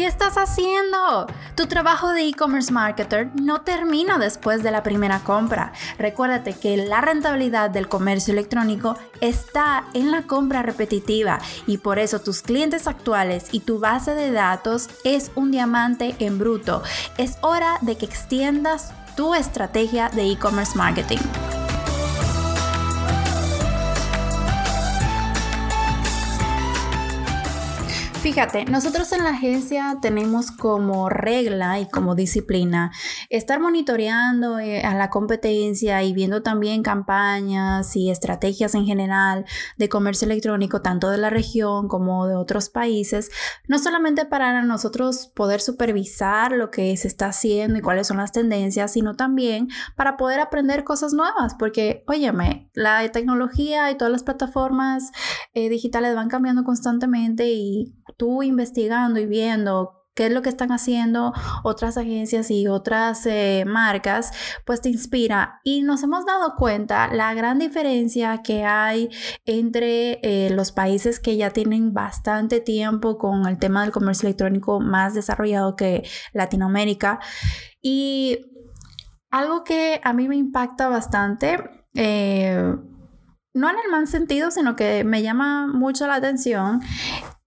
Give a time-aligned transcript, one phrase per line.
[0.00, 1.26] ¿Qué estás haciendo?
[1.56, 5.74] Tu trabajo de e-commerce marketer no termina después de la primera compra.
[5.98, 12.18] Recuérdate que la rentabilidad del comercio electrónico está en la compra repetitiva y por eso
[12.18, 16.82] tus clientes actuales y tu base de datos es un diamante en bruto.
[17.18, 21.18] Es hora de que extiendas tu estrategia de e-commerce marketing.
[28.22, 32.92] Fíjate, nosotros en la agencia tenemos como regla y como disciplina
[33.30, 39.44] estar monitoreando eh, a la competencia y viendo también campañas y estrategias en general
[39.78, 43.30] de comercio electrónico, tanto de la región como de otros países,
[43.68, 48.32] no solamente para nosotros poder supervisar lo que se está haciendo y cuáles son las
[48.32, 54.24] tendencias, sino también para poder aprender cosas nuevas, porque, óyeme, la tecnología y todas las
[54.24, 55.12] plataformas
[55.54, 60.70] eh, digitales van cambiando constantemente y tú investigando y viendo qué es lo que están
[60.70, 64.32] haciendo otras agencias y otras eh, marcas,
[64.66, 65.62] pues te inspira.
[65.64, 69.08] Y nos hemos dado cuenta la gran diferencia que hay
[69.46, 74.78] entre eh, los países que ya tienen bastante tiempo con el tema del comercio electrónico
[74.78, 77.18] más desarrollado que Latinoamérica.
[77.80, 78.40] Y
[79.30, 81.60] algo que a mí me impacta bastante,
[81.94, 82.76] eh,
[83.54, 86.82] no en el mal sentido, sino que me llama mucho la atención,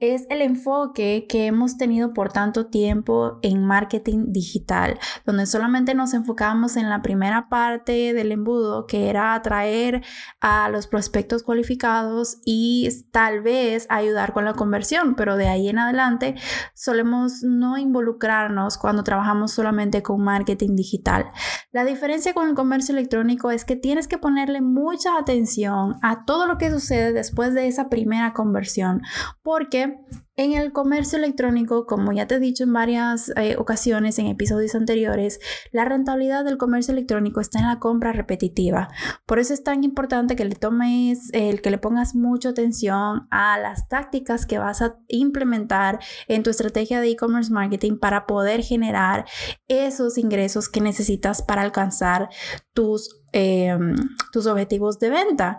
[0.00, 6.14] es el enfoque que hemos tenido por tanto tiempo en marketing digital, donde solamente nos
[6.14, 10.02] enfocamos en la primera parte del embudo, que era atraer
[10.40, 15.78] a los prospectos cualificados y tal vez ayudar con la conversión, pero de ahí en
[15.78, 16.34] adelante
[16.74, 21.26] solemos no involucrarnos cuando trabajamos solamente con marketing digital.
[21.72, 26.46] La diferencia con el comercio electrónico es que tienes que ponerle mucha atención a todo
[26.46, 29.02] lo que sucede después de esa primera conversión,
[29.42, 29.89] porque
[30.36, 34.74] en el comercio electrónico, como ya te he dicho en varias eh, ocasiones en episodios
[34.74, 35.38] anteriores,
[35.70, 38.88] la rentabilidad del comercio electrónico está en la compra repetitiva.
[39.26, 43.58] Por eso es tan importante que le tomes, el que le pongas mucha atención a
[43.58, 49.26] las tácticas que vas a implementar en tu estrategia de e-commerce marketing para poder generar
[49.68, 52.30] esos ingresos que necesitas para alcanzar
[52.72, 53.94] tus, em,
[54.32, 55.58] tus objetivos de venta.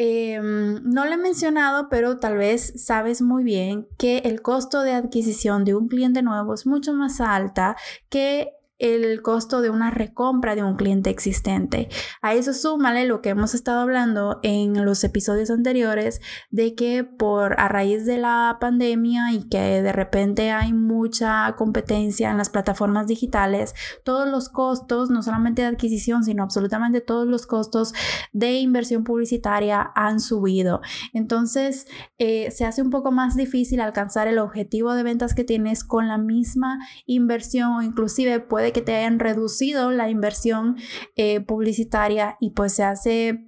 [0.00, 4.92] Em, no lo he mencionado, pero tal vez sabes muy bien que el costo de
[4.92, 7.76] adquisición de un cliente nuevo es mucho más alta
[8.08, 11.88] que el costo de una recompra de un cliente existente.
[12.22, 17.58] A eso súmale lo que hemos estado hablando en los episodios anteriores de que por
[17.60, 23.06] a raíz de la pandemia y que de repente hay mucha competencia en las plataformas
[23.06, 23.74] digitales,
[24.04, 27.92] todos los costos, no solamente de adquisición, sino absolutamente todos los costos
[28.32, 30.80] de inversión publicitaria han subido.
[31.12, 31.86] Entonces,
[32.18, 36.08] eh, se hace un poco más difícil alcanzar el objetivo de ventas que tienes con
[36.08, 40.76] la misma inversión o inclusive puede que te hayan reducido la inversión
[41.16, 43.44] eh, publicitaria y pues se hace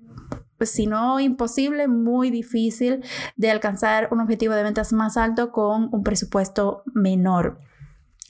[0.60, 3.02] pues si no imposible, muy difícil
[3.36, 7.58] de alcanzar un objetivo de ventas más alto con un presupuesto menor.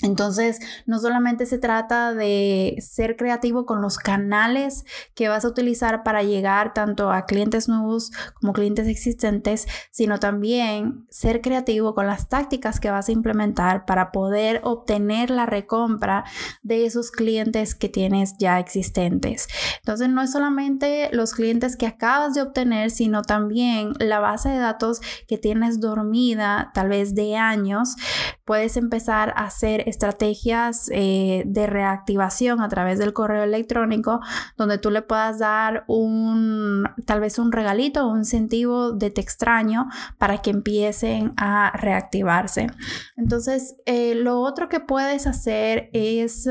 [0.02, 4.84] Entonces, no solamente se trata de ser creativo con los canales
[5.14, 11.06] que vas a utilizar para llegar tanto a clientes nuevos como clientes existentes, sino también
[11.10, 16.24] ser creativo con las tácticas que vas a implementar para poder obtener la recompra
[16.62, 19.48] de esos clientes que tienes ya existentes.
[19.78, 24.58] Entonces, no es solamente los clientes que acabas de obtener, sino también la base de
[24.58, 27.96] datos que tienes dormida, tal vez de años.
[28.44, 34.20] Puedes empezar a hacer estrategias eh, de reactivación a través del correo electrónico
[34.56, 39.20] donde tú le puedas dar un tal vez un regalito o un incentivo de te
[39.20, 42.68] extraño para que empiecen a reactivarse.
[43.16, 46.48] Entonces, eh, lo otro que puedes hacer es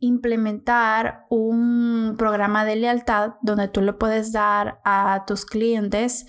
[0.00, 6.26] implementar un programa de lealtad donde tú le puedes dar a tus clientes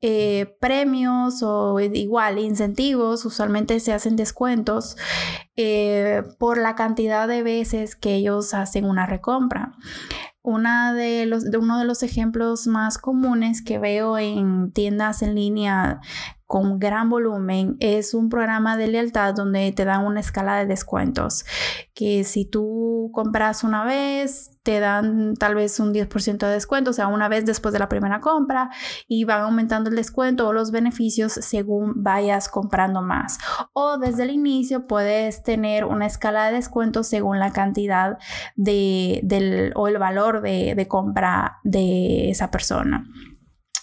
[0.00, 4.96] eh, premios o igual incentivos, usualmente se hacen descuentos
[5.56, 9.72] eh, por la cantidad de veces que ellos hacen una recompra.
[10.50, 15.36] Una de los, de uno de los ejemplos más comunes que veo en tiendas en
[15.36, 16.00] línea
[16.46, 21.44] con gran volumen es un programa de lealtad donde te dan una escala de descuentos
[21.94, 26.92] que si tú compras una vez te dan tal vez un 10% de descuento, o
[26.92, 28.70] sea, una vez después de la primera compra
[29.08, 33.38] y van aumentando el descuento o los beneficios según vayas comprando más.
[33.72, 38.18] O desde el inicio puedes tener una escala de descuento según la cantidad
[38.56, 43.06] de, del, o el valor de, de compra de esa persona.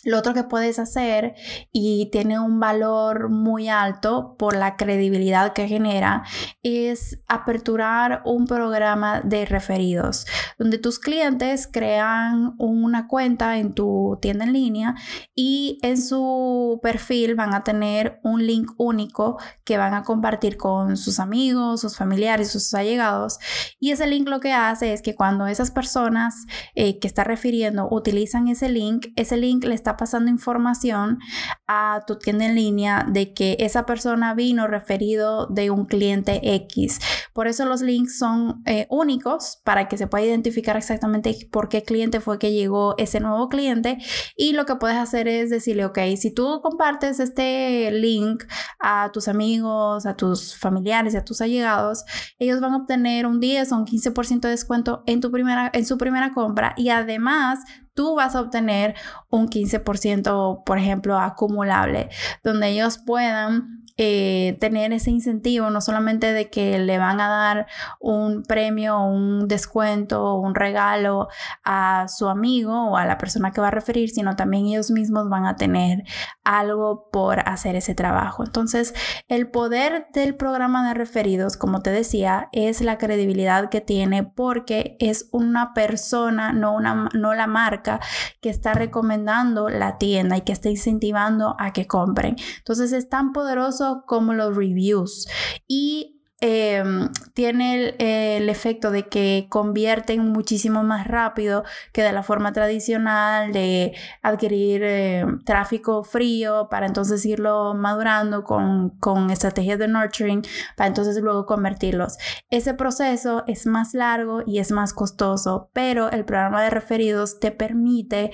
[0.07, 1.36] Lo otro que puedes hacer
[1.74, 6.24] y tiene un valor muy alto por la credibilidad que genera
[6.63, 10.25] es aperturar un programa de referidos
[10.57, 14.95] donde tus clientes crean una cuenta en tu tienda en línea
[15.36, 20.95] y en su perfil van a tener un link único que van a compartir con
[20.95, 23.39] sus amigos, sus familiares, sus allegados.
[23.77, 26.45] Y ese link lo que hace es que cuando esas personas
[26.75, 31.19] eh, que está refiriendo utilizan ese link, ese link le está pasando información
[31.67, 36.99] a tu tienda en línea de que esa persona vino referido de un cliente X.
[37.33, 41.83] Por eso los links son eh, únicos para que se pueda identificar exactamente por qué
[41.83, 43.97] cliente fue que llegó ese nuevo cliente.
[44.35, 48.43] Y lo que puedes hacer es decirle, ok, si tú compartes este link
[48.79, 52.03] a tus amigos, a tus familiares, a tus allegados,
[52.39, 55.85] ellos van a obtener un 10 o un 15% de descuento en, tu primera, en
[55.85, 57.59] su primera compra y además
[57.97, 58.94] tú vas a obtener
[59.31, 62.09] un 15%, por ejemplo, acumulable,
[62.44, 67.67] donde ellos puedan eh, tener ese incentivo, no solamente de que le van a dar
[67.99, 71.29] un premio, un descuento, un regalo
[71.63, 75.29] a su amigo o a la persona que va a referir, sino también ellos mismos
[75.29, 76.03] van a tener
[76.44, 78.44] algo por hacer ese trabajo.
[78.44, 78.94] Entonces,
[79.27, 84.95] el poder del programa de referidos, como te decía, es la credibilidad que tiene porque
[85.00, 88.00] es una persona, no, una, no la marca,
[88.41, 92.35] que está recomendando la tienda y que está incentivando a que compren.
[92.59, 95.28] Entonces, es tan poderoso como los reviews.
[95.68, 97.95] Y em, tiene
[98.38, 101.63] el, efecto de que convierten muchísimo más rápido
[101.94, 108.92] que de la forma tradicional de adquirir em, tráfico frío para entonces irlo madurando con,
[109.00, 110.44] con estrategias de nurturing
[110.75, 112.18] para entonces luego convertirlos.
[112.51, 117.51] Ese proceso es más largo y es más costoso, pero el programa de referidos te
[117.51, 118.31] permite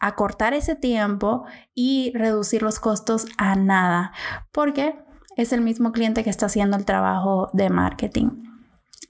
[0.00, 1.44] acortar ese tiempo
[1.74, 4.12] y reducir los costos a nada,
[4.52, 4.96] porque
[5.36, 8.47] es el mismo cliente que está haciendo el trabajo de marketing.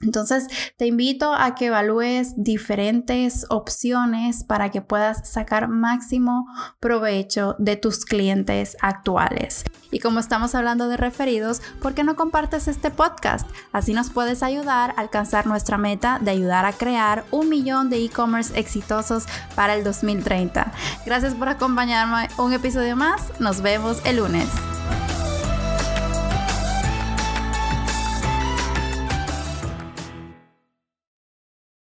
[0.01, 0.47] Entonces,
[0.77, 6.47] te invito a que evalúes diferentes opciones para que puedas sacar máximo
[6.79, 9.65] provecho de tus clientes actuales.
[9.91, 13.49] Y como estamos hablando de referidos, ¿por qué no compartes este podcast?
[13.73, 17.97] Así nos puedes ayudar a alcanzar nuestra meta de ayudar a crear un millón de
[17.97, 20.71] e-commerce exitosos para el 2030.
[21.05, 23.37] Gracias por acompañarme un episodio más.
[23.41, 24.47] Nos vemos el lunes.